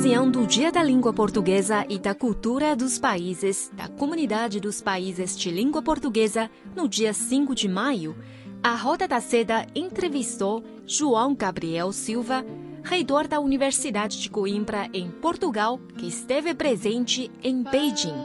Ocasião 0.00 0.30
do 0.30 0.46
Dia 0.46 0.72
da 0.72 0.82
Língua 0.82 1.12
Portuguesa 1.12 1.84
e 1.86 1.98
da 1.98 2.14
Cultura 2.14 2.74
dos 2.74 2.98
Países 2.98 3.70
da 3.74 3.86
Comunidade 3.86 4.58
dos 4.58 4.80
Países 4.80 5.38
de 5.38 5.50
Língua 5.50 5.82
Portuguesa, 5.82 6.50
no 6.74 6.88
dia 6.88 7.12
5 7.12 7.54
de 7.54 7.68
maio, 7.68 8.16
a 8.62 8.74
Roda 8.74 9.06
da 9.06 9.20
Seda 9.20 9.66
entrevistou 9.74 10.64
João 10.86 11.34
Gabriel 11.34 11.92
Silva, 11.92 12.42
reitor 12.82 13.28
da 13.28 13.40
Universidade 13.40 14.18
de 14.22 14.30
Coimbra, 14.30 14.88
em 14.94 15.10
Portugal, 15.10 15.78
que 15.98 16.08
esteve 16.08 16.54
presente 16.54 17.30
em 17.44 17.62
Beijing. 17.62 18.16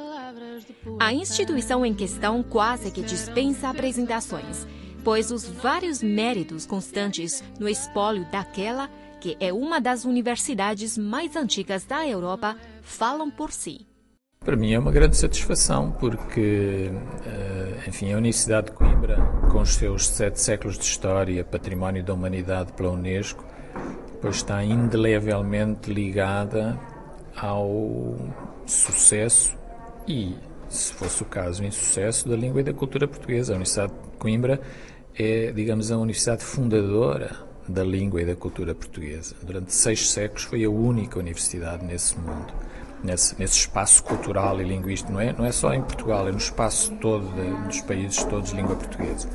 A 0.97 1.13
instituição 1.13 1.85
em 1.85 1.93
questão 1.93 2.41
quase 2.41 2.89
que 2.89 3.01
dispensa 3.01 3.67
apresentações, 3.67 4.65
pois 5.03 5.29
os 5.29 5.45
vários 5.45 6.01
méritos 6.01 6.65
constantes 6.65 7.43
no 7.59 7.67
espólio 7.67 8.25
daquela 8.31 8.89
que 9.15 9.37
é 9.39 9.51
uma 9.51 9.79
das 9.79 10.05
universidades 10.05 10.97
mais 10.97 11.35
antigas 11.35 11.85
da 11.85 12.07
Europa, 12.07 12.55
falam 12.81 13.29
por 13.29 13.51
si. 13.51 13.85
Para 14.39 14.55
mim 14.55 14.73
é 14.73 14.79
uma 14.79 14.91
grande 14.91 15.17
satisfação 15.17 15.91
porque, 15.91 16.91
eh, 17.25 17.83
enfim, 17.87 18.13
a 18.13 18.17
Universidade 18.17 18.67
de 18.67 18.73
Coimbra, 18.73 19.17
com 19.51 19.61
os 19.61 19.75
seus 19.75 20.07
sete 20.07 20.39
séculos 20.39 20.77
de 20.77 20.83
história, 20.85 21.43
património 21.43 22.03
da 22.03 22.13
humanidade 22.13 22.71
pela 22.73 22.91
Unesco, 22.91 23.43
pois 24.21 24.35
está 24.35 24.63
indelevelmente 24.63 25.91
ligada 25.91 26.79
ao 27.35 28.15
sucesso 28.67 29.57
e, 30.07 30.35
se 30.69 30.93
fosse 30.93 31.23
o 31.23 31.25
caso, 31.25 31.63
insucesso 31.63 32.29
da 32.29 32.35
língua 32.35 32.61
e 32.61 32.63
da 32.63 32.73
cultura 32.73 33.07
portuguesa. 33.07 33.53
A 33.53 33.55
Universidade 33.55 33.93
de 33.93 34.17
Coimbra 34.17 34.61
é, 35.17 35.51
digamos, 35.51 35.91
a 35.91 35.97
universidade 35.97 36.43
fundadora 36.43 37.35
da 37.67 37.83
língua 37.83 38.21
e 38.21 38.25
da 38.25 38.35
cultura 38.35 38.75
portuguesa. 38.75 39.35
Durante 39.41 39.73
seis 39.73 40.09
séculos 40.09 40.43
foi 40.43 40.63
a 40.63 40.69
única 40.69 41.19
universidade 41.19 41.83
nesse 41.83 42.17
mundo, 42.17 42.53
nesse, 43.03 43.37
nesse 43.39 43.59
espaço 43.59 44.03
cultural 44.03 44.61
e 44.61 44.63
linguístico. 44.63 45.11
Não 45.11 45.19
é, 45.19 45.33
não 45.33 45.45
é 45.45 45.51
só 45.51 45.73
em 45.73 45.81
Portugal, 45.81 46.27
é 46.27 46.31
no 46.31 46.37
espaço 46.37 46.95
todo 46.97 47.27
de, 47.33 47.67
dos 47.67 47.81
países 47.81 48.23
todos 48.23 48.49
de 48.49 48.55
língua 48.55 48.75
portuguesa. 48.75 49.29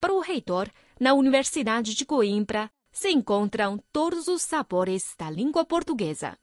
Para 0.00 0.12
o 0.12 0.20
reitor, 0.20 0.70
na 1.00 1.14
Universidade 1.14 1.94
de 1.94 2.04
Coimbra 2.04 2.70
se 2.92 3.10
encontram 3.10 3.82
todos 3.92 4.28
os 4.28 4.42
sabores 4.42 5.14
da 5.18 5.30
língua 5.30 5.64
portuguesa. 5.64 6.36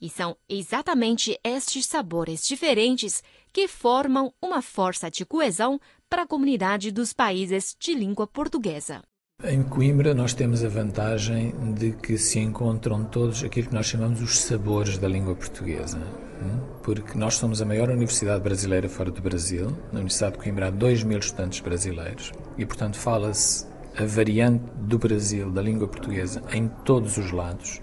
E 0.00 0.08
são 0.08 0.36
exatamente 0.48 1.38
estes 1.44 1.84
sabores 1.84 2.46
diferentes 2.46 3.22
que 3.52 3.68
formam 3.68 4.32
uma 4.40 4.62
força 4.62 5.10
de 5.10 5.26
coesão 5.26 5.78
para 6.08 6.22
a 6.22 6.26
comunidade 6.26 6.90
dos 6.90 7.12
países 7.12 7.76
de 7.78 7.94
língua 7.94 8.26
portuguesa. 8.26 9.02
Em 9.42 9.62
Coimbra 9.62 10.12
nós 10.12 10.34
temos 10.34 10.62
a 10.62 10.68
vantagem 10.68 11.54
de 11.72 11.92
que 11.92 12.18
se 12.18 12.38
encontram 12.38 13.04
todos 13.04 13.42
aquilo 13.42 13.68
que 13.68 13.74
nós 13.74 13.86
chamamos 13.86 14.20
os 14.20 14.38
sabores 14.38 14.98
da 14.98 15.08
língua 15.08 15.34
portuguesa. 15.34 15.96
Hum? 16.42 16.60
Porque 16.82 17.16
nós 17.16 17.36
somos 17.36 17.62
a 17.62 17.64
maior 17.64 17.88
universidade 17.88 18.42
brasileira 18.42 18.86
fora 18.86 19.10
do 19.10 19.22
Brasil. 19.22 19.68
Na 19.90 20.00
Universidade 20.00 20.32
de 20.32 20.42
Coimbra 20.42 20.66
há 20.66 20.70
2 20.70 21.04
mil 21.04 21.18
estudantes 21.18 21.60
brasileiros 21.60 22.32
e, 22.58 22.66
portanto, 22.66 22.98
fala-se 22.98 23.66
a 23.96 24.04
variante 24.04 24.62
do 24.76 24.98
Brasil, 24.98 25.50
da 25.50 25.62
língua 25.62 25.88
portuguesa, 25.88 26.42
em 26.52 26.68
todos 26.84 27.16
os 27.16 27.32
lados. 27.32 27.80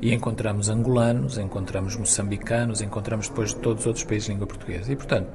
E 0.00 0.14
encontramos 0.14 0.68
angolanos, 0.68 1.38
encontramos 1.38 1.96
moçambicanos, 1.96 2.80
encontramos 2.82 3.28
depois 3.28 3.48
de 3.48 3.56
todos 3.56 3.80
os 3.80 3.86
outros 3.88 4.04
países 4.04 4.26
de 4.26 4.32
língua 4.34 4.46
portuguesa. 4.46 4.92
E, 4.92 4.94
portanto, 4.94 5.28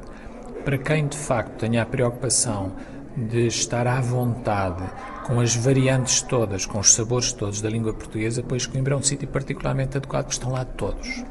para 0.63 0.77
quem 0.77 1.05
de 1.05 1.17
facto 1.17 1.59
tenha 1.59 1.83
a 1.83 1.85
preocupação 1.85 2.71
de 3.15 3.47
estar 3.47 3.87
à 3.87 4.01
vontade 4.01 4.83
com 5.25 5.39
as 5.39 5.55
variantes 5.55 6.21
todas, 6.21 6.65
com 6.65 6.79
os 6.79 6.93
sabores 6.93 7.31
todos 7.31 7.61
da 7.61 7.69
língua 7.69 7.93
portuguesa, 7.93 8.43
pois 8.47 8.65
Coimbra 8.65 8.93
é 8.93 8.97
um 8.97 9.01
sítio 9.01 9.27
particularmente 9.27 9.97
adequado, 9.97 10.25
porque 10.25 10.35
estão 10.35 10.51
lá 10.51 10.65
todos. 10.65 11.23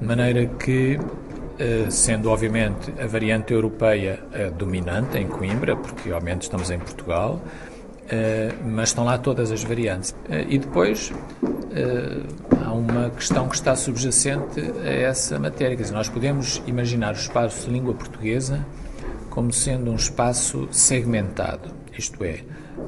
De 0.00 0.06
maneira 0.06 0.46
que, 0.46 0.98
eh, 1.58 1.86
sendo 1.90 2.30
obviamente 2.30 2.92
a 3.00 3.06
variante 3.06 3.52
europeia 3.52 4.18
dominante 4.56 5.18
em 5.18 5.28
Coimbra, 5.28 5.76
porque 5.76 6.10
obviamente 6.10 6.42
estamos 6.42 6.70
em 6.70 6.78
Portugal, 6.78 7.40
eh, 8.08 8.52
mas 8.64 8.88
estão 8.88 9.04
lá 9.04 9.16
todas 9.18 9.52
as 9.52 9.62
variantes. 9.62 10.14
Eh, 10.28 10.46
e 10.48 10.58
depois 10.58 11.12
há 12.64 12.72
uma 12.72 13.10
questão 13.10 13.48
que 13.48 13.54
está 13.54 13.76
subjacente 13.76 14.60
a 14.82 14.90
essa 14.90 15.38
matéria, 15.38 15.76
quer 15.76 15.82
dizer, 15.82 15.94
nós 15.94 16.08
podemos 16.08 16.60
imaginar 16.66 17.14
o 17.14 17.16
espaço 17.16 17.66
de 17.66 17.72
língua 17.72 17.94
portuguesa 17.94 18.66
como 19.30 19.52
sendo 19.52 19.92
um 19.92 19.96
espaço 19.96 20.68
segmentado, 20.72 21.72
isto 21.96 22.22
é, 22.24 22.44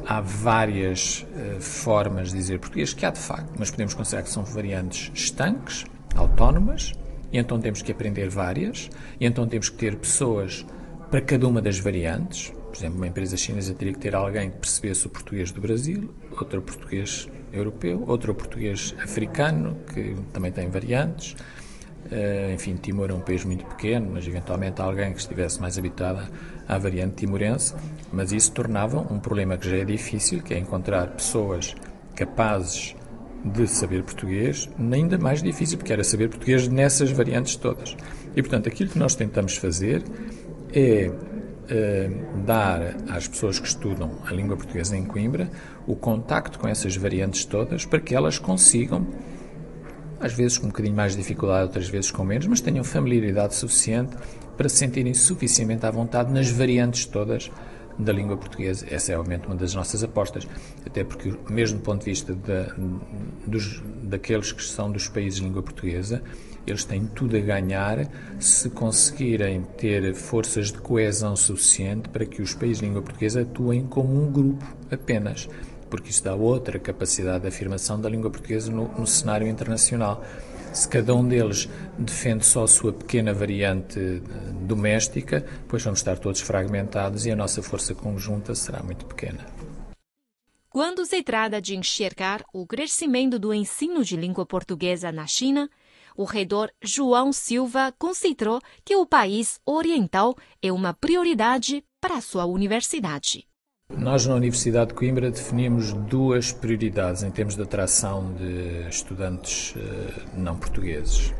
há 0.06 0.20
várias 0.20 1.24
uh, 1.30 1.60
formas 1.60 2.30
de 2.30 2.36
dizer 2.36 2.58
português, 2.58 2.92
que 2.92 3.06
há 3.06 3.10
de 3.10 3.18
facto, 3.18 3.52
mas 3.58 3.70
podemos 3.70 3.94
considerar 3.94 4.24
que 4.24 4.30
são 4.30 4.44
variantes 4.44 5.10
estanques, 5.14 5.84
autónomas, 6.16 6.92
e 7.32 7.38
então 7.38 7.60
temos 7.60 7.80
que 7.80 7.92
aprender 7.92 8.28
várias, 8.28 8.90
e 9.18 9.24
então 9.24 9.46
temos 9.46 9.70
que 9.70 9.76
ter 9.76 9.96
pessoas 9.96 10.66
para 11.10 11.20
cada 11.20 11.46
uma 11.46 11.62
das 11.62 11.78
variantes. 11.78 12.50
Por 12.50 12.76
exemplo, 12.76 12.96
uma 12.96 13.06
empresa 13.06 13.36
chinesa 13.36 13.74
teria 13.74 13.92
que 13.92 14.00
ter 14.00 14.14
alguém 14.14 14.50
que 14.50 14.56
percebesse 14.56 15.06
o 15.06 15.10
português 15.10 15.52
do 15.52 15.60
Brasil, 15.60 16.12
outro 16.32 16.60
português 16.60 17.28
europeu, 17.52 18.02
outro 18.06 18.34
português 18.34 18.94
africano, 19.02 19.76
que 19.92 20.16
também 20.32 20.50
tem 20.50 20.68
variantes. 20.68 21.36
Uh, 22.10 22.52
enfim, 22.52 22.74
Timor 22.76 23.10
é 23.10 23.14
um 23.14 23.20
país 23.20 23.44
muito 23.44 23.64
pequeno, 23.64 24.10
mas 24.12 24.26
eventualmente 24.26 24.80
alguém 24.82 25.12
que 25.12 25.20
estivesse 25.20 25.60
mais 25.60 25.78
habitada 25.78 26.28
à 26.68 26.76
variante 26.76 27.14
timorense, 27.14 27.74
mas 28.12 28.32
isso 28.32 28.52
tornava 28.52 28.98
um 28.98 29.18
problema 29.18 29.56
que 29.56 29.68
já 29.68 29.76
é 29.76 29.84
difícil, 29.84 30.42
que 30.42 30.52
é 30.52 30.58
encontrar 30.58 31.08
pessoas 31.08 31.74
capazes 32.14 32.94
de 33.44 33.66
saber 33.66 34.02
português, 34.02 34.68
ainda 34.78 35.18
mais 35.18 35.42
difícil, 35.42 35.78
porque 35.78 35.92
era 35.92 36.04
saber 36.04 36.28
português 36.28 36.68
nessas 36.68 37.10
variantes 37.10 37.56
todas. 37.56 37.96
E, 38.36 38.42
portanto, 38.42 38.68
aquilo 38.68 38.90
que 38.90 38.98
nós 38.98 39.14
tentamos 39.14 39.56
fazer 39.56 40.02
é 40.72 41.10
uh, 41.10 42.42
dar 42.44 42.96
às 43.08 43.26
pessoas 43.26 43.58
que 43.58 43.66
estudam 43.66 44.18
a 44.26 44.32
língua 44.32 44.56
portuguesa 44.56 44.96
em 44.96 45.04
Coimbra 45.04 45.50
o 45.86 45.96
contacto 45.96 46.58
com 46.58 46.68
essas 46.68 46.96
variantes 46.96 47.44
todas 47.44 47.84
para 47.84 48.00
que 48.00 48.14
elas 48.14 48.38
consigam 48.38 49.06
às 50.22 50.32
vezes 50.32 50.56
com 50.56 50.66
um 50.66 50.70
bocadinho 50.70 50.94
mais 50.94 51.12
de 51.12 51.18
dificuldade, 51.18 51.64
outras 51.64 51.88
vezes 51.88 52.10
com 52.10 52.24
menos, 52.24 52.46
mas 52.46 52.60
tenham 52.60 52.84
familiaridade 52.84 53.54
suficiente 53.54 54.16
para 54.56 54.68
se 54.68 54.76
sentirem 54.76 55.12
suficientemente 55.12 55.84
à 55.84 55.90
vontade 55.90 56.32
nas 56.32 56.48
variantes 56.48 57.04
todas 57.06 57.50
da 57.98 58.12
língua 58.12 58.36
portuguesa. 58.36 58.86
Essa 58.90 59.12
é, 59.12 59.18
obviamente, 59.18 59.46
uma 59.46 59.56
das 59.56 59.74
nossas 59.74 60.02
apostas, 60.02 60.46
até 60.86 61.04
porque, 61.04 61.34
mesmo 61.50 61.78
do 61.78 61.84
ponto 61.84 62.00
de 62.00 62.10
vista 62.10 62.34
da, 62.34 62.74
dos, 63.46 63.82
daqueles 64.02 64.52
que 64.52 64.62
são 64.62 64.90
dos 64.90 65.08
países 65.08 65.40
de 65.40 65.46
língua 65.46 65.62
portuguesa, 65.62 66.22
eles 66.66 66.84
têm 66.84 67.06
tudo 67.06 67.36
a 67.36 67.40
ganhar 67.40 68.08
se 68.38 68.70
conseguirem 68.70 69.62
ter 69.76 70.14
forças 70.14 70.70
de 70.70 70.78
coesão 70.78 71.34
suficiente 71.34 72.08
para 72.08 72.24
que 72.24 72.40
os 72.40 72.54
países 72.54 72.78
de 72.78 72.86
língua 72.86 73.02
portuguesa 73.02 73.42
atuem 73.42 73.84
como 73.86 74.22
um 74.22 74.30
grupo 74.30 74.64
apenas 74.90 75.48
porque 75.92 76.08
isso 76.08 76.24
dá 76.24 76.34
outra 76.34 76.78
capacidade 76.78 77.42
de 77.42 77.48
afirmação 77.48 78.00
da 78.00 78.08
língua 78.08 78.30
portuguesa 78.30 78.72
no, 78.72 78.88
no 78.98 79.06
cenário 79.06 79.46
internacional. 79.46 80.24
Se 80.72 80.88
cada 80.88 81.14
um 81.14 81.28
deles 81.28 81.68
defende 81.98 82.46
só 82.46 82.64
a 82.64 82.66
sua 82.66 82.94
pequena 82.94 83.34
variante 83.34 84.00
eh, 84.00 84.20
doméstica, 84.62 85.44
pois 85.68 85.84
vamos 85.84 85.98
estar 85.98 86.18
todos 86.18 86.40
fragmentados 86.40 87.26
e 87.26 87.30
a 87.30 87.36
nossa 87.36 87.62
força 87.62 87.94
conjunta 87.94 88.54
será 88.54 88.82
muito 88.82 89.04
pequena. 89.04 89.44
Quando 90.70 91.04
se 91.04 91.22
trata 91.22 91.60
de 91.60 91.76
enxergar 91.76 92.42
o 92.54 92.66
crescimento 92.66 93.38
do 93.38 93.52
ensino 93.52 94.02
de 94.02 94.16
língua 94.16 94.46
portuguesa 94.46 95.12
na 95.12 95.26
China, 95.26 95.68
o 96.16 96.24
reitor 96.24 96.72
João 96.82 97.34
Silva 97.34 97.92
considerou 97.98 98.62
que 98.82 98.96
o 98.96 99.04
país 99.04 99.60
oriental 99.66 100.34
é 100.62 100.72
uma 100.72 100.94
prioridade 100.94 101.84
para 102.00 102.16
a 102.16 102.22
sua 102.22 102.46
universidade. 102.46 103.46
Nós, 103.96 104.26
na 104.26 104.34
Universidade 104.34 104.88
de 104.88 104.94
Coimbra, 104.94 105.30
definimos 105.30 105.92
duas 105.92 106.50
prioridades 106.50 107.22
em 107.22 107.30
termos 107.30 107.54
de 107.54 107.62
atração 107.62 108.32
de 108.34 108.88
estudantes 108.88 109.74
uh, 109.76 110.22
não 110.34 110.56
portugueses, 110.56 111.32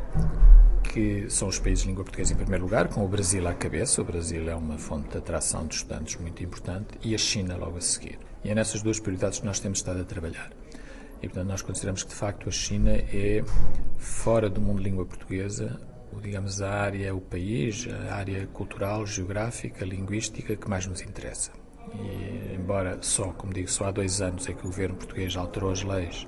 que 0.83 1.29
são 1.29 1.47
os 1.47 1.57
países 1.57 1.83
de 1.83 1.89
língua 1.89 2.03
portuguesa 2.03 2.33
em 2.33 2.37
primeiro 2.37 2.63
lugar, 2.63 2.87
com 2.87 3.03
o 3.03 3.07
Brasil 3.07 3.45
à 3.47 3.53
cabeça. 3.53 4.01
O 4.01 4.05
Brasil 4.05 4.49
é 4.49 4.55
uma 4.55 4.77
fonte 4.77 5.09
de 5.09 5.17
atração 5.17 5.65
de 5.65 5.75
estudantes 5.75 6.15
muito 6.17 6.43
importante, 6.43 6.87
e 7.03 7.15
a 7.15 7.17
China 7.17 7.57
logo 7.57 7.77
a 7.77 7.81
seguir. 7.81 8.19
E 8.43 8.49
é 8.49 8.55
nessas 8.55 8.81
duas 8.81 8.99
prioridades 8.99 9.39
que 9.39 9.45
nós 9.45 9.59
temos 9.59 9.79
estado 9.79 10.01
a 10.01 10.05
trabalhar. 10.05 10.51
E, 11.21 11.27
portanto, 11.27 11.47
nós 11.47 11.61
consideramos 11.61 12.03
que, 12.03 12.09
de 12.09 12.15
facto, 12.15 12.47
a 12.47 12.51
China 12.51 12.91
é, 12.91 13.43
fora 13.97 14.49
do 14.49 14.61
mundo 14.61 14.77
de 14.77 14.83
língua 14.83 15.05
portuguesa, 15.05 15.81
digamos, 16.21 16.61
a 16.61 16.69
área, 16.69 17.15
o 17.15 17.19
país, 17.19 17.87
a 18.09 18.13
área 18.13 18.45
cultural, 18.47 19.05
geográfica, 19.07 19.83
linguística 19.83 20.55
que 20.55 20.69
mais 20.69 20.85
nos 20.85 21.01
interessa. 21.01 21.62
E, 21.95 22.55
embora 22.55 22.97
só, 23.01 23.31
como 23.33 23.53
digo, 23.53 23.69
só 23.69 23.85
há 23.85 23.91
dois 23.91 24.21
anos 24.21 24.47
é 24.47 24.53
que 24.53 24.61
o 24.61 24.63
governo 24.63 24.95
português 24.95 25.35
alterou 25.35 25.71
as 25.71 25.83
leis 25.83 26.25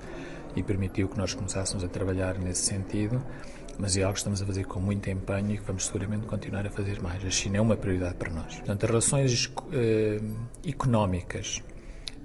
e 0.54 0.62
permitiu 0.62 1.08
que 1.08 1.18
nós 1.18 1.34
começássemos 1.34 1.84
a 1.84 1.88
trabalhar 1.88 2.38
nesse 2.38 2.62
sentido, 2.62 3.22
mas 3.78 3.96
é 3.96 4.02
algo 4.02 4.14
que 4.14 4.20
estamos 4.20 4.40
a 4.40 4.46
fazer 4.46 4.64
com 4.64 4.80
muito 4.80 5.10
empenho 5.10 5.52
e 5.52 5.58
que 5.58 5.64
vamos 5.64 5.86
seguramente 5.86 6.26
continuar 6.26 6.66
a 6.66 6.70
fazer 6.70 7.00
mais. 7.00 7.24
A 7.24 7.30
China 7.30 7.58
é 7.58 7.60
uma 7.60 7.76
prioridade 7.76 8.14
para 8.14 8.30
nós. 8.30 8.56
Portanto, 8.56 8.84
as 8.84 8.88
relações 8.88 9.52
eh, 9.72 10.20
económicas 10.66 11.62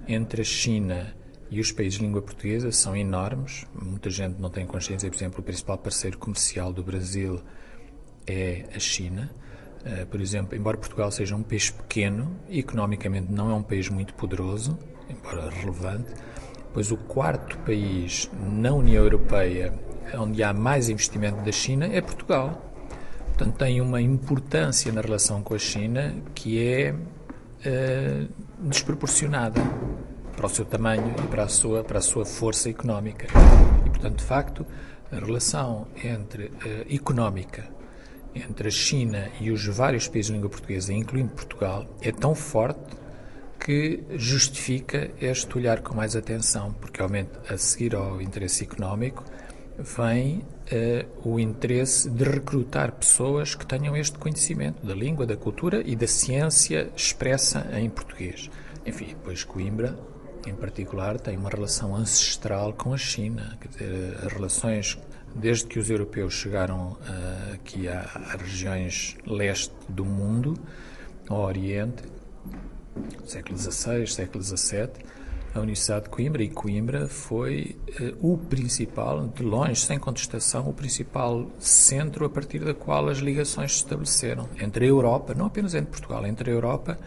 entre 0.08 0.40
a 0.40 0.44
China 0.44 1.14
e 1.50 1.60
os 1.60 1.70
países 1.70 1.98
de 1.98 2.06
língua 2.06 2.22
portuguesa 2.22 2.72
são 2.72 2.96
enormes. 2.96 3.66
Muita 3.74 4.08
gente 4.08 4.40
não 4.40 4.48
tem 4.48 4.66
consciência, 4.66 5.10
por 5.10 5.16
exemplo, 5.16 5.40
o 5.40 5.42
principal 5.42 5.76
parceiro 5.76 6.16
comercial 6.16 6.72
do 6.72 6.82
Brasil 6.82 7.42
é 8.26 8.64
a 8.74 8.78
China. 8.78 9.30
Uh, 9.84 10.06
por 10.06 10.20
exemplo, 10.20 10.56
embora 10.56 10.76
Portugal 10.76 11.10
seja 11.10 11.34
um 11.34 11.42
país 11.42 11.70
pequeno, 11.70 12.36
economicamente 12.48 13.32
não 13.32 13.50
é 13.50 13.54
um 13.54 13.62
país 13.62 13.88
muito 13.88 14.14
poderoso, 14.14 14.78
embora 15.10 15.50
relevante, 15.50 16.12
pois 16.72 16.92
o 16.92 16.96
quarto 16.96 17.58
país 17.58 18.30
na 18.40 18.72
União 18.72 19.02
Europeia 19.02 19.74
onde 20.14 20.42
há 20.42 20.52
mais 20.52 20.88
investimento 20.88 21.42
da 21.42 21.52
China 21.52 21.86
é 21.86 22.00
Portugal. 22.00 22.70
Portanto, 23.28 23.56
tem 23.56 23.80
uma 23.80 24.00
importância 24.00 24.92
na 24.92 25.00
relação 25.00 25.42
com 25.42 25.54
a 25.54 25.58
China 25.58 26.14
que 26.34 26.62
é 26.62 26.92
uh, 26.92 28.28
desproporcionada 28.68 29.60
para 30.36 30.46
o 30.46 30.48
seu 30.48 30.64
tamanho 30.64 31.14
e 31.24 31.26
para 31.28 31.44
a 31.44 31.48
sua, 31.48 31.82
para 31.82 31.98
a 31.98 32.02
sua 32.02 32.24
força 32.24 32.68
económica. 32.68 33.26
E, 33.86 33.90
portanto, 33.90 34.18
de 34.18 34.24
facto, 34.24 34.66
a 35.10 35.16
relação 35.16 35.86
entre 36.02 36.46
uh, 36.46 36.94
económica 36.94 37.68
entre 38.34 38.68
a 38.68 38.70
China 38.70 39.28
e 39.40 39.50
os 39.50 39.66
vários 39.66 40.08
países 40.08 40.26
de 40.26 40.32
língua 40.34 40.50
portuguesa, 40.50 40.92
incluindo 40.92 41.32
Portugal, 41.34 41.86
é 42.00 42.10
tão 42.10 42.34
forte 42.34 42.80
que 43.58 44.02
justifica 44.16 45.10
este 45.20 45.56
olhar 45.56 45.80
com 45.82 45.94
mais 45.94 46.16
atenção, 46.16 46.72
porque, 46.80 46.98
realmente, 46.98 47.30
a 47.48 47.56
seguir 47.56 47.94
ao 47.94 48.20
interesse 48.20 48.64
económico, 48.64 49.24
vem 49.78 50.38
uh, 50.38 51.28
o 51.28 51.38
interesse 51.38 52.10
de 52.10 52.24
recrutar 52.24 52.92
pessoas 52.92 53.54
que 53.54 53.64
tenham 53.64 53.96
este 53.96 54.18
conhecimento 54.18 54.84
da 54.84 54.94
língua, 54.94 55.24
da 55.26 55.36
cultura 55.36 55.82
e 55.84 55.94
da 55.94 56.06
ciência 56.06 56.90
expressa 56.96 57.66
em 57.72 57.88
português. 57.88 58.50
Enfim, 58.84 59.06
depois 59.06 59.44
Coimbra, 59.44 59.96
em 60.46 60.54
particular, 60.54 61.20
tem 61.20 61.36
uma 61.36 61.48
relação 61.48 61.94
ancestral 61.94 62.72
com 62.72 62.92
a 62.92 62.98
China, 62.98 63.56
quer 63.60 63.68
dizer, 63.68 64.18
as 64.26 64.32
relações 64.32 64.98
desde 65.34 65.66
que 65.66 65.78
os 65.78 65.88
europeus 65.90 66.34
chegaram 66.34 66.92
uh, 66.92 67.54
aqui 67.54 67.88
às 67.88 68.40
regiões 68.40 69.16
leste 69.26 69.72
do 69.88 70.04
mundo, 70.04 70.54
ao 71.28 71.40
Oriente, 71.42 72.02
século 73.24 73.56
XVI, 73.56 74.06
século 74.06 74.42
XVII, 74.42 74.90
a 75.54 75.60
Universidade 75.60 76.04
de 76.04 76.10
Coimbra, 76.10 76.42
e 76.42 76.48
Coimbra 76.48 77.08
foi 77.08 77.76
uh, 78.00 78.32
o 78.32 78.38
principal, 78.38 79.28
de 79.28 79.42
longe, 79.42 79.80
sem 79.80 79.98
contestação, 79.98 80.68
o 80.68 80.72
principal 80.72 81.50
centro 81.58 82.24
a 82.24 82.30
partir 82.30 82.60
da 82.60 82.74
qual 82.74 83.08
as 83.08 83.18
ligações 83.18 83.72
se 83.72 83.78
estabeleceram 83.78 84.48
entre 84.58 84.84
a 84.84 84.88
Europa, 84.88 85.34
não 85.34 85.46
apenas 85.46 85.74
entre 85.74 85.90
Portugal, 85.90 86.26
entre 86.26 86.50
a 86.50 86.54
Europa 86.54 86.98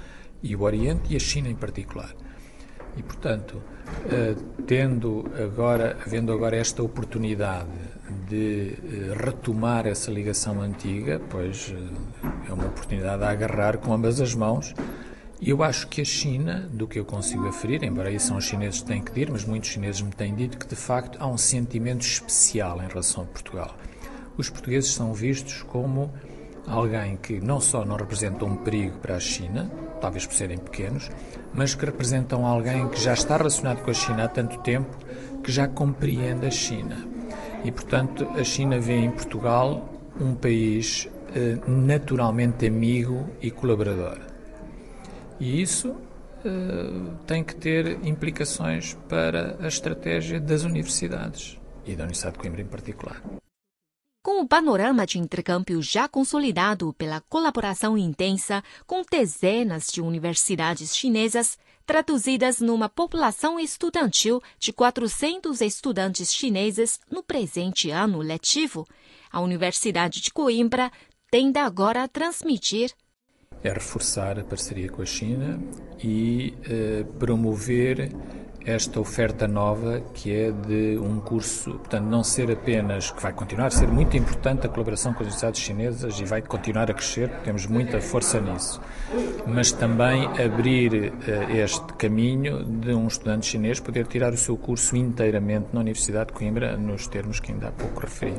e 0.44 0.56
o 0.56 0.62
Oriente 0.62 1.14
e 1.14 1.16
a 1.16 1.20
China 1.20 1.50
em 1.50 1.56
particular. 1.56 2.14
E, 2.98 3.04
portanto, 3.04 3.62
uh, 3.62 4.42
tendo 4.64 5.26
agora, 5.42 5.98
havendo 6.06 6.32
agora 6.32 6.56
esta 6.56 6.82
oportunidade 6.82 7.70
de 8.30 8.74
uh, 8.84 9.24
retomar 9.24 9.86
essa 9.88 10.12
ligação 10.12 10.62
antiga, 10.62 11.22
pois 11.30 11.74
é 12.48 12.54
uma 12.54 12.66
oportunidade 12.66 13.24
a 13.24 13.30
agarrar 13.30 13.78
com 13.78 13.94
ambas 13.94 14.20
as 14.22 14.34
mãos 14.34 14.74
eu 15.42 15.62
acho 15.62 15.88
que 15.88 16.02
a 16.02 16.06
China, 16.06 16.68
do 16.72 16.88
que 16.88 16.98
eu 16.98 17.04
consigo 17.04 17.48
aferir, 17.48 17.84
embora 17.84 18.10
isso 18.10 18.28
são 18.28 18.38
os 18.38 18.46
chineses 18.46 18.82
que 18.82 18.88
têm 18.88 19.02
que 19.02 19.12
dir, 19.12 19.30
mas 19.30 19.44
muitos 19.44 19.70
chineses 19.70 20.02
me 20.02 20.12
têm 20.12 20.34
dito 20.34 20.58
que 20.58 20.66
de 20.66 20.76
facto 20.76 21.18
há 21.22 21.28
um 21.28 21.38
sentimento 21.38 22.02
especial 22.02 22.82
em 22.82 22.88
relação 22.88 23.24
a 23.24 23.26
Portugal. 23.28 23.78
Os 24.38 24.50
portugueses 24.50 24.92
são 24.92 25.14
vistos 25.14 25.62
como 25.62 26.12
alguém 26.68 27.18
que 27.18 27.40
não 27.40 27.60
só 27.60 27.86
não 27.86 27.96
representa 27.96 28.46
um 28.46 28.56
perigo 28.56 28.98
para 29.00 29.16
a 29.16 29.20
China, 29.20 29.70
talvez 30.02 30.26
por 30.26 30.36
serem 30.36 30.58
pequenos, 30.58 31.10
mas 31.54 31.76
que 31.76 31.86
representam 31.86 32.46
alguém 32.46 32.88
que 32.90 33.00
já 33.00 33.14
está 33.14 33.38
relacionado 33.38 33.84
com 33.84 33.92
a 33.92 33.94
China 33.94 34.26
há 34.26 34.28
tanto 34.28 34.60
tempo 34.60 34.98
que 35.44 35.52
já 35.52 35.68
compreende 35.68 36.46
a 36.46 36.52
China. 36.52 37.08
E, 37.64 37.72
portanto, 37.72 38.28
a 38.36 38.44
China 38.44 38.80
vê 38.80 38.96
em 38.96 39.12
Portugal 39.12 39.90
um 40.20 40.36
país 40.36 41.08
eh, 41.36 41.58
naturalmente 41.68 42.66
amigo 42.66 43.30
e 43.42 43.52
colaborador. 43.52 44.20
E 45.40 45.62
isso 45.62 45.90
uh, 45.90 47.16
tem 47.28 47.44
que 47.44 47.56
ter 47.56 48.00
implicações 48.06 48.98
para 49.10 49.58
a 49.60 49.68
estratégia 49.68 50.40
das 50.40 50.64
universidades 50.64 51.60
e 51.86 51.94
da 51.94 52.04
Universidade 52.04 52.36
de 52.36 52.40
Coimbra 52.40 52.62
em 52.62 52.66
particular. 52.66 53.22
Com 54.26 54.42
o 54.42 54.48
panorama 54.48 55.06
de 55.06 55.20
intercâmbio 55.20 55.84
já 55.84 56.08
consolidado 56.08 56.92
pela 56.94 57.22
colaboração 57.22 57.96
intensa 57.96 58.64
com 58.88 59.04
dezenas 59.04 59.86
de 59.86 60.02
universidades 60.02 60.98
chinesas, 60.98 61.60
traduzidas 61.86 62.60
numa 62.60 62.90
população 62.90 63.60
estudantil 63.60 64.42
de 64.58 64.74
400 64.74 65.62
estudantes 65.62 66.34
chineses 66.34 67.00
no 67.08 67.22
presente 67.22 67.92
ano 67.92 68.18
letivo, 68.18 68.88
a 69.32 69.40
Universidade 69.40 70.20
de 70.22 70.34
Coimbra 70.34 70.92
tende 71.30 71.60
agora 71.60 72.02
a 72.02 72.08
transmitir 72.08 72.96
é 73.64 73.74
reforçar 73.74 74.40
a 74.40 74.44
parceria 74.44 74.90
com 74.90 75.02
a 75.02 75.06
China 75.06 75.60
e 76.04 76.54
eh, 76.70 77.04
promover 77.18 78.12
esta 78.66 79.00
oferta 79.00 79.48
nova 79.48 80.02
que 80.14 80.34
é 80.34 80.52
de 80.52 80.98
um 80.98 81.20
curso, 81.20 81.72
portanto, 81.72 82.06
não 82.06 82.24
ser 82.24 82.52
apenas, 82.52 83.12
que 83.12 83.22
vai 83.22 83.32
continuar 83.32 83.68
a 83.68 83.72
ser 83.72 83.88
muito 83.88 84.18
importante 84.18 84.66
a 84.66 84.70
colaboração 84.70 85.14
com 85.14 85.20
as 85.20 85.28
universidades 85.28 85.62
chinesas 85.62 86.20
e 86.20 86.26
vai 86.26 86.42
continuar 86.42 86.90
a 86.90 86.94
crescer, 86.94 87.30
temos 87.44 87.68
muita 87.68 88.02
força 88.02 88.42
nisso, 88.42 88.82
mas 89.46 89.72
também 89.72 90.26
abrir 90.44 91.14
uh, 91.14 91.52
este 91.56 91.94
caminho 91.94 92.64
de 92.64 92.94
um 92.94 93.08
estudante 93.08 93.46
chinês 93.46 93.80
poder 93.80 94.08
tirar 94.08 94.34
o 94.34 94.38
seu 94.38 94.58
curso 94.58 94.96
inteiramente 94.96 95.68
na 95.72 95.82
Universidade 95.82 96.28
de 96.28 96.34
Coimbra, 96.34 96.76
nos 96.76 97.08
termos 97.08 97.40
que 97.40 97.52
ainda 97.52 97.68
há 97.68 97.72
pouco 97.72 98.02
referi. 98.02 98.36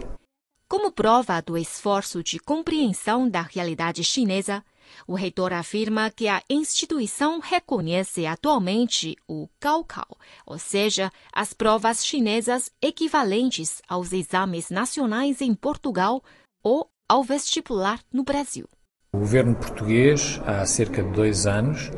Como 0.69 0.90
prova 0.90 1.40
do 1.40 1.56
esforço 1.56 2.25
de 2.25 2.40
compreensão 2.40 3.29
da 3.29 3.43
realidade 3.43 4.02
chinesa, 4.02 4.65
o 5.06 5.14
reitor 5.14 5.52
afirma 5.52 6.10
que 6.10 6.28
a 6.28 6.43
instituição 6.48 7.40
reconhece 7.40 8.26
atualmente 8.26 9.16
o 9.28 9.48
Gaokao, 9.60 10.16
ou 10.44 10.58
seja, 10.58 11.10
as 11.32 11.52
provas 11.52 12.05
chinesas 12.05 12.70
equivalentes 12.81 13.81
aos 13.88 14.12
exames 14.12 14.70
nacionais 14.70 15.40
em 15.40 15.55
Portugal 15.55 16.22
ou 16.62 16.88
ao 17.08 17.22
vestibular 17.22 18.00
no 18.12 18.24
Brasil. 18.24 18.69
O 19.12 19.19
governo 19.19 19.55
português, 19.55 20.40
há 20.44 20.66
cerca 20.66 21.02
de 21.02 21.10
dois 21.12 21.46
anos, 21.46 21.90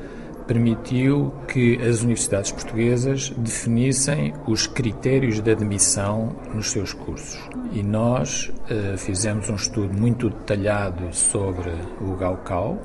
permitiu 0.49 1.31
que 1.47 1.76
as 1.76 2.00
universidades 2.00 2.50
portuguesas 2.50 3.31
definissem 3.37 4.33
os 4.47 4.67
critérios 4.67 5.40
de 5.40 5.50
admissão 5.50 6.35
nos 6.55 6.71
seus 6.71 6.95
cursos. 6.95 7.38
E 7.71 7.83
nós 7.83 8.50
uh, 8.71 8.97
fizemos 8.97 9.50
um 9.50 9.55
estudo 9.55 9.97
muito 9.97 10.31
detalhado 10.31 11.14
sobre 11.14 11.71
o 12.00 12.17
Gaukau 12.17 12.78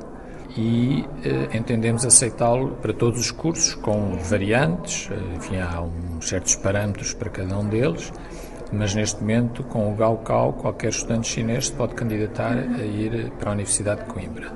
e 0.57 1.05
uh, 1.25 1.57
entendemos 1.57 2.05
aceitá-lo 2.05 2.71
para 2.81 2.93
todos 2.93 3.19
os 3.19 3.31
cursos, 3.31 3.73
com 3.75 4.17
variantes, 4.17 5.09
uh, 5.09 5.37
enfim, 5.37 5.57
há 5.57 5.81
uns 5.81 6.27
certos 6.27 6.55
parâmetros 6.57 7.13
para 7.13 7.29
cada 7.29 7.57
um 7.57 7.67
deles, 7.69 8.11
mas 8.73 8.93
neste 8.93 9.21
momento, 9.21 9.63
com 9.63 9.91
o 9.91 9.95
Gaukau, 9.95 10.51
qualquer 10.53 10.89
estudante 10.89 11.29
chinês 11.29 11.69
pode 11.69 11.95
candidatar 11.95 12.57
a 12.57 12.83
ir 12.83 13.31
para 13.39 13.51
a 13.51 13.53
Universidade 13.53 14.01
de 14.01 14.07
Coimbra 14.07 14.51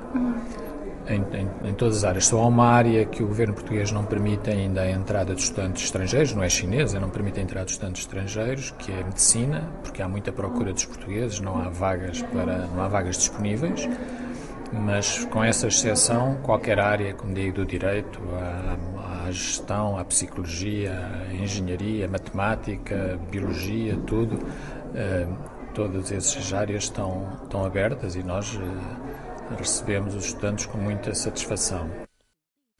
em, 1.08 1.24
em, 1.36 1.70
em, 1.70 1.74
todas 1.74 1.98
as 1.98 2.04
áreas. 2.04 2.26
Só 2.26 2.40
há 2.40 2.46
uma 2.46 2.66
área 2.66 3.04
que 3.04 3.22
o 3.22 3.26
governo 3.26 3.54
português 3.54 3.90
não 3.90 4.04
permite 4.04 4.50
ainda 4.50 4.82
a 4.82 4.90
entrada 4.90 5.34
de 5.34 5.40
estudantes 5.40 5.84
estrangeiros, 5.84 6.34
não 6.34 6.42
é 6.42 6.48
chinesa, 6.48 7.00
não 7.00 7.10
permite 7.10 7.40
a 7.40 7.42
entrada 7.42 7.66
de 7.66 7.72
estudantes 7.72 8.02
estrangeiros, 8.02 8.70
que 8.78 8.92
é 8.92 9.00
a 9.00 9.04
medicina, 9.04 9.68
porque 9.82 10.02
há 10.02 10.08
muita 10.08 10.32
procura 10.32 10.72
dos 10.72 10.84
portugueses, 10.84 11.40
não 11.40 11.60
há 11.60 11.68
vagas 11.68 12.22
para 12.22 12.66
não 12.66 12.82
há 12.82 12.88
vagas 12.88 13.16
disponíveis. 13.16 13.88
Mas 14.70 15.24
com 15.26 15.42
essa 15.42 15.66
exceção, 15.68 16.36
qualquer 16.42 16.78
área, 16.78 17.14
como 17.14 17.32
digo, 17.32 17.56
do 17.56 17.64
direito, 17.64 18.20
à, 18.34 19.26
à 19.26 19.30
gestão, 19.30 19.98
à 19.98 20.04
psicologia, 20.04 20.92
à 21.30 21.32
engenharia, 21.32 22.04
à 22.04 22.08
matemática, 22.08 23.18
biologia, 23.30 23.96
tudo, 24.06 24.38
eh, 24.94 25.26
todas 25.72 26.12
essas 26.12 26.52
áreas 26.52 26.84
estão, 26.84 27.28
estão 27.42 27.64
abertas 27.64 28.14
e 28.14 28.22
nós 28.22 28.60
eh, 28.60 29.07
recebemos 29.56 30.14
os 30.14 30.26
estudantes 30.26 30.66
com 30.66 30.78
muita 30.78 31.14
satisfação. 31.14 31.90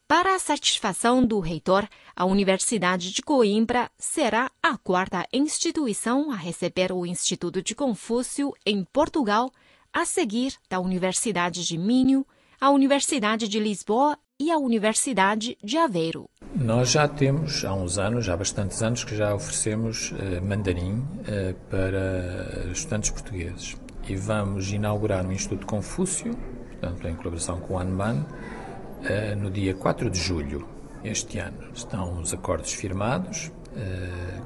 Para 0.07 0.33
a 0.33 0.39
satisfação 0.39 1.23
do 1.23 1.39
reitor, 1.39 1.87
a 2.15 2.25
Universidade 2.25 3.11
de 3.13 3.21
Coimbra 3.21 3.91
será 3.95 4.49
a 4.61 4.75
quarta 4.75 5.27
instituição 5.31 6.31
a 6.31 6.35
receber 6.35 6.91
o 6.91 7.05
Instituto 7.05 7.61
de 7.61 7.75
Confúcio 7.75 8.51
em 8.65 8.83
Portugal, 8.83 9.51
a 9.93 10.05
seguir 10.05 10.55
da 10.67 10.79
Universidade 10.79 11.63
de 11.63 11.77
Minho, 11.77 12.25
a 12.59 12.71
Universidade 12.71 13.47
de 13.47 13.59
Lisboa 13.59 14.17
e 14.39 14.51
a 14.51 14.57
Universidade 14.57 15.55
de 15.63 15.77
Aveiro. 15.77 16.27
Nós 16.55 16.89
já 16.89 17.07
temos, 17.07 17.63
há 17.63 17.73
uns 17.73 17.99
anos, 17.99 18.27
há 18.27 18.35
bastantes 18.35 18.81
anos, 18.81 19.03
que 19.03 19.15
já 19.15 19.35
oferecemos 19.35 20.11
uh, 20.11 20.43
mandarim 20.43 20.99
uh, 21.01 21.53
para 21.69 22.71
estudantes 22.71 23.11
portugueses. 23.11 23.77
E 24.07 24.15
vamos 24.15 24.71
inaugurar 24.71 25.23
um 25.23 25.31
Instituto 25.31 25.67
Confúcio, 25.67 26.35
portanto, 26.79 27.07
em 27.07 27.15
colaboração 27.15 27.59
com 27.59 27.75
o 27.75 27.79
ANMAN, 27.79 28.25
uh, 28.25 29.35
no 29.37 29.51
dia 29.51 29.73
4 29.73 30.09
de 30.09 30.19
julho 30.19 30.67
este 31.03 31.39
ano. 31.39 31.57
Estão 31.73 32.19
os 32.19 32.33
acordos 32.33 32.73
firmados 32.73 33.51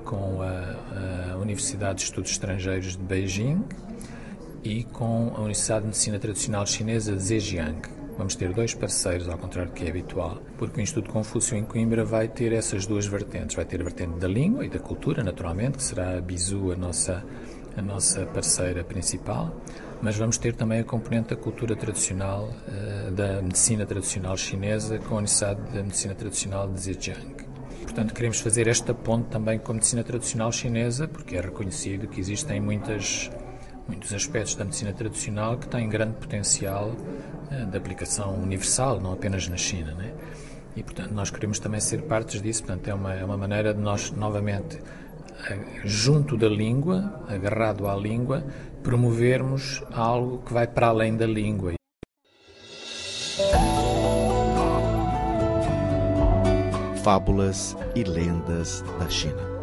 com 0.05 0.41
a, 0.41 1.33
a 1.33 1.37
Universidade 1.37 1.99
de 1.99 2.03
Estudos 2.03 2.31
Estrangeiros 2.31 2.95
de 2.97 3.01
Beijing 3.01 3.63
e 4.63 4.83
com 4.83 5.31
a 5.33 5.39
Universidade 5.39 5.81
de 5.81 5.87
Medicina 5.87 6.19
Tradicional 6.19 6.67
Chinesa 6.67 7.15
de 7.15 7.23
Zhejiang 7.23 7.81
Vamos 8.17 8.35
ter 8.35 8.53
dois 8.53 8.75
parceiros, 8.75 9.27
ao 9.27 9.37
contrário 9.37 9.71
do 9.71 9.73
que 9.73 9.85
é 9.85 9.89
habitual, 9.89 10.37
porque 10.57 10.79
o 10.79 10.83
Instituto 10.83 11.09
Confúcio 11.09 11.57
em 11.57 11.63
Coimbra 11.63 12.05
vai 12.05 12.27
ter 12.27 12.53
essas 12.53 12.85
duas 12.85 13.07
vertentes. 13.07 13.55
Vai 13.55 13.65
ter 13.65 13.81
a 13.81 13.83
vertente 13.83 14.19
da 14.19 14.27
língua 14.27 14.65
e 14.65 14.69
da 14.69 14.77
cultura, 14.77 15.23
naturalmente, 15.23 15.77
que 15.77 15.83
será 15.83 16.17
a 16.17 16.21
Bizu 16.21 16.71
a 16.71 16.75
nossa, 16.75 17.25
a 17.75 17.81
nossa 17.81 18.23
parceira 18.27 18.83
principal, 18.83 19.55
mas 20.03 20.17
vamos 20.17 20.37
ter 20.37 20.53
também 20.53 20.81
a 20.81 20.83
componente 20.83 21.29
da 21.29 21.37
cultura 21.37 21.77
tradicional, 21.77 22.49
uh, 22.67 23.11
da 23.11 23.41
medicina 23.41 23.85
tradicional 23.85 24.35
chinesa, 24.35 24.99
com 24.99 25.15
a 25.15 25.17
Universidade 25.19 25.61
da 25.71 25.81
Medicina 25.81 26.13
Tradicional 26.13 26.67
de 26.67 26.81
Zhejiang. 26.81 27.35
Portanto, 27.83 28.13
queremos 28.13 28.41
fazer 28.41 28.67
esta 28.67 28.93
ponte 28.93 29.29
também 29.29 29.57
com 29.57 29.71
a 29.71 29.75
medicina 29.75 30.03
tradicional 30.03 30.51
chinesa, 30.51 31.07
porque 31.07 31.37
é 31.37 31.41
reconhecido 31.41 32.09
que 32.09 32.19
existem 32.19 32.59
muitas 32.59 33.31
muitos 33.87 34.13
aspectos 34.13 34.55
da 34.55 34.65
medicina 34.65 34.91
tradicional 34.91 35.57
que 35.57 35.67
têm 35.67 35.87
grande 35.87 36.15
potencial 36.15 36.95
eh, 37.51 37.65
de 37.65 37.77
aplicação 37.77 38.35
universal, 38.35 38.99
não 38.99 39.13
apenas 39.13 39.47
na 39.47 39.57
China. 39.57 39.93
Né? 39.93 40.13
E, 40.75 40.83
portanto, 40.83 41.11
nós 41.11 41.29
queremos 41.29 41.59
também 41.59 41.79
ser 41.79 42.01
partes 42.03 42.41
disso. 42.41 42.63
Portanto, 42.63 42.87
é 42.89 42.93
uma, 42.93 43.13
é 43.13 43.23
uma 43.23 43.37
maneira 43.37 43.73
de 43.73 43.79
nós, 43.79 44.11
novamente, 44.11 44.79
eh, 45.49 45.59
junto 45.83 46.37
da 46.37 46.47
língua, 46.47 47.23
agarrado 47.27 47.87
à 47.87 47.95
língua, 47.95 48.43
promovermos 48.83 49.81
algo 49.91 50.39
que 50.39 50.53
vai 50.53 50.67
para 50.67 50.87
além 50.87 51.15
da 51.15 51.25
língua. 51.25 51.73
Fábulas 57.03 57.75
e 57.95 58.03
lendas 58.03 58.83
da 58.99 59.09
China. 59.09 59.53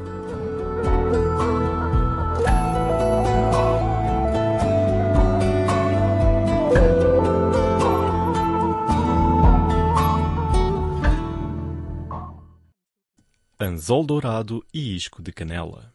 anzol 13.62 14.04
dourado 14.04 14.64
e 14.72 14.94
isco 14.94 15.22
de 15.22 15.32
canela. 15.32 15.92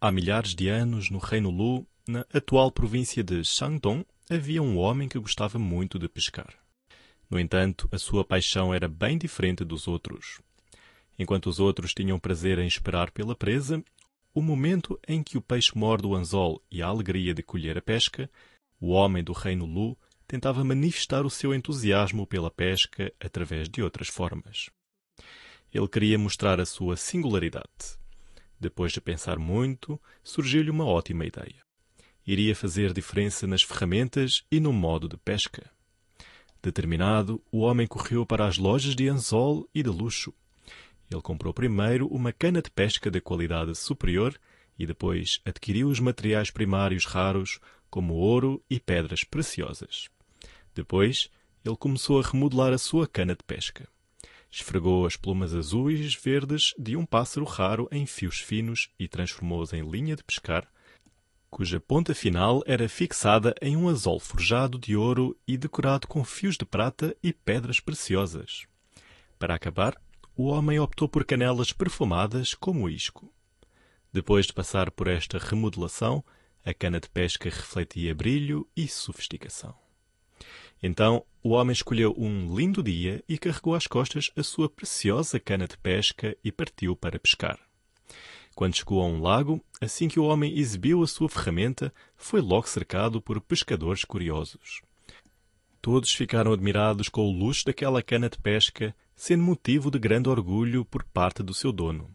Há 0.00 0.10
milhares 0.10 0.54
de 0.54 0.68
anos, 0.68 1.10
no 1.10 1.18
Reino 1.18 1.50
Lu, 1.50 1.86
na 2.10 2.26
atual 2.34 2.72
província 2.72 3.22
de 3.22 3.44
Shandong, 3.44 4.04
havia 4.28 4.60
um 4.60 4.76
homem 4.76 5.08
que 5.08 5.18
gostava 5.18 5.58
muito 5.60 5.96
de 5.96 6.08
pescar. 6.08 6.52
No 7.30 7.38
entanto, 7.38 7.88
a 7.92 7.98
sua 7.98 8.24
paixão 8.24 8.74
era 8.74 8.88
bem 8.88 9.16
diferente 9.16 9.64
dos 9.64 9.86
outros. 9.86 10.40
Enquanto 11.16 11.46
os 11.46 11.60
outros 11.60 11.94
tinham 11.94 12.18
prazer 12.18 12.58
em 12.58 12.66
esperar 12.66 13.12
pela 13.12 13.36
presa, 13.36 13.82
o 14.34 14.42
momento 14.42 14.98
em 15.06 15.22
que 15.22 15.38
o 15.38 15.40
peixe 15.40 15.70
morde 15.76 16.06
o 16.06 16.16
anzol 16.16 16.60
e 16.68 16.82
a 16.82 16.86
alegria 16.88 17.32
de 17.32 17.44
colher 17.44 17.78
a 17.78 17.82
pesca, 17.82 18.28
o 18.80 18.88
homem 18.88 19.22
do 19.22 19.32
Reino 19.32 19.64
Lu 19.64 19.96
tentava 20.26 20.64
manifestar 20.64 21.24
o 21.24 21.30
seu 21.30 21.54
entusiasmo 21.54 22.26
pela 22.26 22.50
pesca 22.50 23.12
através 23.20 23.68
de 23.68 23.82
outras 23.82 24.08
formas. 24.08 24.68
Ele 25.72 25.88
queria 25.88 26.18
mostrar 26.18 26.60
a 26.60 26.66
sua 26.66 26.96
singularidade. 26.96 27.98
Depois 28.58 28.90
de 28.90 29.00
pensar 29.00 29.38
muito, 29.38 30.00
surgiu-lhe 30.24 30.70
uma 30.70 30.84
ótima 30.84 31.24
ideia. 31.24 31.69
Iria 32.26 32.54
fazer 32.54 32.92
diferença 32.92 33.46
nas 33.46 33.62
ferramentas 33.62 34.44
e 34.50 34.60
no 34.60 34.72
modo 34.72 35.08
de 35.08 35.16
pesca. 35.16 35.70
Determinado, 36.62 37.42
o 37.50 37.60
homem 37.60 37.86
correu 37.86 38.26
para 38.26 38.46
as 38.46 38.58
lojas 38.58 38.94
de 38.94 39.08
anzol 39.08 39.68
e 39.74 39.82
de 39.82 39.88
luxo. 39.88 40.32
Ele 41.10 41.22
comprou 41.22 41.52
primeiro 41.52 42.06
uma 42.08 42.32
cana 42.32 42.60
de 42.60 42.70
pesca 42.70 43.10
de 43.10 43.20
qualidade 43.20 43.74
superior 43.74 44.38
e 44.78 44.86
depois 44.86 45.40
adquiriu 45.44 45.88
os 45.88 46.00
materiais 46.00 46.50
primários 46.50 47.04
raros, 47.04 47.58
como 47.90 48.14
ouro 48.14 48.62
e 48.70 48.78
pedras 48.78 49.24
preciosas. 49.24 50.08
Depois, 50.74 51.28
ele 51.64 51.76
começou 51.76 52.20
a 52.20 52.22
remodelar 52.22 52.72
a 52.72 52.78
sua 52.78 53.06
cana 53.06 53.34
de 53.34 53.42
pesca. 53.42 53.88
Esfregou 54.50 55.04
as 55.04 55.16
plumas 55.16 55.54
azuis 55.54 56.14
verdes 56.14 56.72
de 56.78 56.96
um 56.96 57.04
pássaro 57.04 57.44
raro 57.44 57.88
em 57.90 58.06
fios 58.06 58.38
finos 58.40 58.88
e 58.98 59.06
transformou-os 59.06 59.72
em 59.72 59.88
linha 59.88 60.16
de 60.16 60.24
pescar, 60.24 60.66
cuja 61.50 61.80
ponta 61.80 62.14
final 62.14 62.62
era 62.64 62.88
fixada 62.88 63.54
em 63.60 63.76
um 63.76 63.88
azol 63.88 64.20
forjado 64.20 64.78
de 64.78 64.96
ouro 64.96 65.36
e 65.46 65.58
decorado 65.58 66.06
com 66.06 66.24
fios 66.24 66.56
de 66.56 66.64
prata 66.64 67.14
e 67.22 67.32
pedras 67.32 67.80
preciosas. 67.80 68.66
Para 69.38 69.54
acabar, 69.54 70.00
o 70.36 70.44
homem 70.44 70.78
optou 70.78 71.08
por 71.08 71.24
canelas 71.24 71.72
perfumadas 71.72 72.54
como 72.54 72.88
isco. 72.88 73.32
Depois 74.12 74.46
de 74.46 74.52
passar 74.52 74.90
por 74.90 75.08
esta 75.08 75.38
remodelação, 75.38 76.24
a 76.64 76.72
cana 76.72 77.00
de 77.00 77.08
pesca 77.08 77.48
refletia 77.48 78.14
brilho 78.14 78.68
e 78.76 78.86
sofisticação. 78.86 79.74
Então 80.82 81.24
o 81.42 81.50
homem 81.50 81.72
escolheu 81.72 82.14
um 82.16 82.54
lindo 82.54 82.82
dia 82.82 83.22
e 83.28 83.36
carregou 83.36 83.74
às 83.74 83.86
costas 83.86 84.30
a 84.36 84.42
sua 84.42 84.68
preciosa 84.68 85.38
cana 85.38 85.66
de 85.66 85.76
pesca 85.76 86.36
e 86.44 86.50
partiu 86.50 86.96
para 86.96 87.18
pescar. 87.18 87.58
Quando 88.60 88.76
chegou 88.76 89.00
a 89.00 89.06
um 89.06 89.22
lago, 89.22 89.58
assim 89.80 90.06
que 90.06 90.20
o 90.20 90.24
homem 90.24 90.58
exibiu 90.58 91.02
a 91.02 91.06
sua 91.06 91.30
ferramenta, 91.30 91.90
foi 92.14 92.42
logo 92.42 92.68
cercado 92.68 93.18
por 93.18 93.40
pescadores 93.40 94.04
curiosos. 94.04 94.82
Todos 95.80 96.12
ficaram 96.12 96.52
admirados 96.52 97.08
com 97.08 97.22
o 97.22 97.32
luxo 97.32 97.64
daquela 97.64 98.02
cana 98.02 98.28
de 98.28 98.36
pesca, 98.36 98.94
sendo 99.16 99.42
motivo 99.42 99.90
de 99.90 99.98
grande 99.98 100.28
orgulho 100.28 100.84
por 100.84 101.02
parte 101.04 101.42
do 101.42 101.54
seu 101.54 101.72
dono. 101.72 102.14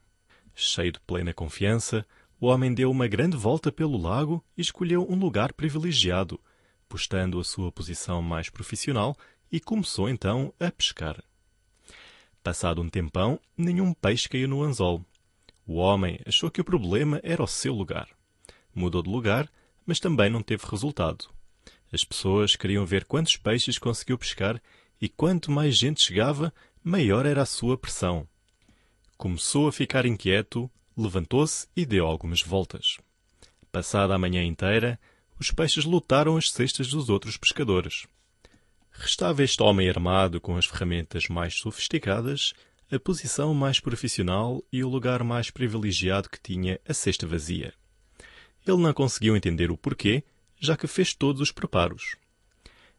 Cheio 0.54 0.92
de 0.92 1.00
plena 1.00 1.34
confiança, 1.34 2.06
o 2.40 2.46
homem 2.46 2.72
deu 2.72 2.92
uma 2.92 3.08
grande 3.08 3.36
volta 3.36 3.72
pelo 3.72 3.98
lago 3.98 4.46
e 4.56 4.62
escolheu 4.62 5.04
um 5.10 5.18
lugar 5.18 5.52
privilegiado, 5.52 6.40
postando 6.88 7.40
a 7.40 7.44
sua 7.44 7.72
posição 7.72 8.22
mais 8.22 8.52
profissional 8.52 9.18
e 9.52 9.60
começou 9.60 10.08
então 10.08 10.54
a 10.60 10.70
pescar. 10.70 11.24
Passado 12.44 12.84
um 12.84 12.88
tempão, 12.88 13.40
nenhum 13.58 13.96
peixe 13.96 14.30
caiu 14.30 14.48
no 14.48 14.62
anzol. 14.62 15.04
O 15.65 15.75
homem 15.75 16.19
achou 16.25 16.51
que 16.51 16.62
o 16.62 16.65
problema 16.65 17.19
era 17.24 17.41
o 17.41 17.48
seu 17.48 17.74
lugar. 17.74 18.07
Mudou 18.74 19.01
de 19.01 19.10
lugar, 19.10 19.50
mas 19.86 20.00
também 20.00 20.29
não 20.29 20.43
teve 20.43 20.65
resultado. 20.69 21.29
As 21.91 22.03
pessoas 22.03 22.55
queriam 22.55 22.86
ver 22.86 23.05
quantos 23.05 23.38
peixes 23.38 23.77
conseguiu 23.79 24.17
pescar 24.17 24.62
e 25.01 25.10
quanto 25.10 25.51
mais 25.51 25.77
gente 25.77 26.03
chegava, 26.03 26.53
maior 26.84 27.25
era 27.25 27.41
a 27.41 27.45
sua 27.45 27.77
pressão. 27.77 28.27
Começou 29.17 29.67
a 29.67 29.72
ficar 29.72 30.05
inquieto, 30.05 30.69
levantou-se 30.95 31.67
e 31.75 31.86
deu 31.86 32.05
algumas 32.05 32.41
voltas. 32.41 32.98
Passada 33.72 34.13
a 34.13 34.19
manhã 34.19 34.43
inteira, 34.43 35.00
os 35.39 35.51
peixes 35.51 35.84
lutaram 35.86 36.38
as 36.38 36.51
cestas 36.51 36.88
dos 36.88 37.10
outros 37.10 37.38
pescadores. 37.38 38.07
Restava 38.91 39.43
este 39.43 39.62
homem 39.62 39.89
armado 39.89 40.39
com 40.39 40.55
as 40.55 40.65
ferramentas 40.65 41.27
mais 41.27 41.55
sofisticadas, 41.55 42.53
a 42.92 43.00
posição 43.00 43.54
mais 43.54 43.80
profissional 43.80 44.63
e 44.72 44.84
o 44.84 44.89
lugar 44.89 45.24
mais 45.24 45.50
privilegiado 45.50 46.30
que 46.30 46.39
tinha 46.39 46.80
a 46.88 46.94
cesta 46.94 47.25
vazia. 47.25 47.74
Ele 48.65 48.77
não 48.77 48.94
conseguiu 48.94 49.36
entender 49.36 49.72
o 49.72 49.77
porquê, 49.77 50.24
já 50.60 50.77
que 50.77 50.88
fez 50.88 51.13
todos 51.13 51.42
os 51.42 51.51
preparos. 51.51 52.15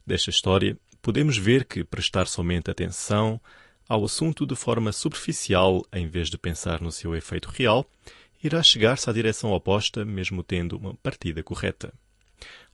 Desta 0.04 0.30
história, 0.30 0.78
podemos 1.00 1.36
ver 1.36 1.64
que 1.64 1.84
prestar 1.84 2.26
somente 2.26 2.70
atenção 2.70 3.40
ao 3.88 4.04
assunto 4.04 4.44
de 4.44 4.56
forma 4.56 4.90
superficial, 4.90 5.84
em 5.92 6.08
vez 6.08 6.28
de 6.28 6.36
pensar 6.36 6.80
no 6.80 6.90
seu 6.90 7.14
efeito 7.14 7.48
real, 7.48 7.88
irá 8.42 8.62
chegar-se 8.62 9.08
à 9.08 9.12
direção 9.12 9.52
oposta, 9.52 10.04
mesmo 10.04 10.42
tendo 10.42 10.76
uma 10.76 10.94
partida 10.94 11.42
correta. 11.42 11.92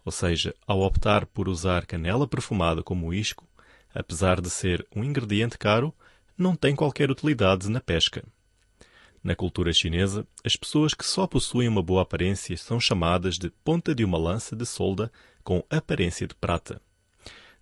Ou 0.04 0.10
seja, 0.10 0.54
ao 0.66 0.80
optar 0.80 1.26
por 1.26 1.48
usar 1.48 1.86
canela 1.86 2.26
perfumada 2.26 2.82
como 2.82 3.12
isco, 3.12 3.46
apesar 3.94 4.40
de 4.40 4.48
ser 4.48 4.86
um 4.94 5.04
ingrediente 5.04 5.58
caro, 5.58 5.94
não 6.42 6.56
tem 6.56 6.76
qualquer 6.76 7.10
utilidade 7.10 7.70
na 7.70 7.80
pesca. 7.80 8.22
Na 9.22 9.36
cultura 9.36 9.72
chinesa, 9.72 10.26
as 10.44 10.56
pessoas 10.56 10.92
que 10.92 11.06
só 11.06 11.26
possuem 11.26 11.68
uma 11.68 11.82
boa 11.82 12.02
aparência 12.02 12.56
são 12.56 12.80
chamadas 12.80 13.38
de 13.38 13.50
ponta 13.64 13.94
de 13.94 14.04
uma 14.04 14.18
lança 14.18 14.56
de 14.56 14.66
solda 14.66 15.10
com 15.44 15.64
aparência 15.70 16.26
de 16.26 16.34
prata. 16.34 16.82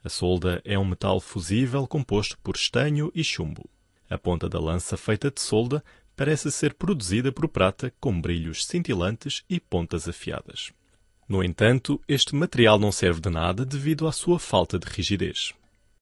A 0.02 0.08
solda 0.08 0.62
é 0.64 0.78
um 0.78 0.84
metal 0.86 1.20
fusível 1.20 1.86
composto 1.86 2.38
por 2.38 2.56
estanho 2.56 3.12
e 3.14 3.22
chumbo. 3.22 3.68
A 4.08 4.16
ponta 4.16 4.48
da 4.48 4.58
lança 4.58 4.96
feita 4.96 5.30
de 5.30 5.40
solda 5.40 5.84
parece 6.16 6.50
ser 6.50 6.74
produzida 6.74 7.30
por 7.30 7.46
prata 7.48 7.92
com 8.00 8.18
brilhos 8.18 8.64
cintilantes 8.66 9.44
e 9.48 9.60
pontas 9.60 10.08
afiadas. 10.08 10.72
No 11.28 11.44
entanto, 11.44 12.00
este 12.08 12.34
material 12.34 12.78
não 12.78 12.90
serve 12.90 13.20
de 13.20 13.30
nada 13.30 13.64
devido 13.64 14.08
à 14.08 14.12
sua 14.12 14.38
falta 14.38 14.78
de 14.78 14.86
rigidez. 14.88 15.54